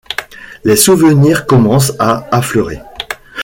[0.63, 2.79] Les souvenirs commencent à affleurer.